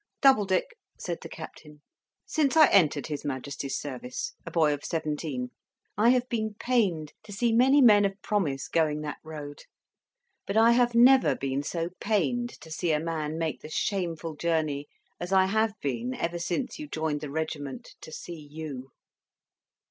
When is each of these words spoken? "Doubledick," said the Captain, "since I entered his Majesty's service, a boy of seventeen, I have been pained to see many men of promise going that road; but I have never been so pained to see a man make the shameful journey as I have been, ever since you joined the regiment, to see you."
"Doubledick," 0.23 0.73
said 0.97 1.19
the 1.21 1.29
Captain, 1.29 1.83
"since 2.25 2.57
I 2.57 2.65
entered 2.71 3.05
his 3.05 3.23
Majesty's 3.23 3.77
service, 3.77 4.33
a 4.47 4.49
boy 4.49 4.73
of 4.73 4.83
seventeen, 4.83 5.51
I 5.95 6.09
have 6.09 6.27
been 6.27 6.55
pained 6.55 7.13
to 7.21 7.31
see 7.31 7.53
many 7.53 7.81
men 7.83 8.03
of 8.05 8.19
promise 8.23 8.67
going 8.67 9.01
that 9.01 9.19
road; 9.23 9.61
but 10.47 10.57
I 10.57 10.71
have 10.71 10.95
never 10.95 11.35
been 11.35 11.61
so 11.61 11.89
pained 11.99 12.49
to 12.61 12.71
see 12.71 12.91
a 12.91 12.99
man 12.99 13.37
make 13.37 13.61
the 13.61 13.69
shameful 13.69 14.35
journey 14.37 14.87
as 15.19 15.31
I 15.31 15.45
have 15.45 15.79
been, 15.81 16.15
ever 16.15 16.39
since 16.39 16.79
you 16.79 16.87
joined 16.87 17.21
the 17.21 17.29
regiment, 17.29 17.93
to 18.01 18.11
see 18.11 18.39
you." 18.49 18.89